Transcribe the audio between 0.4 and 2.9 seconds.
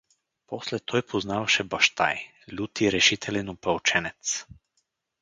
После той познаваше баща й: лют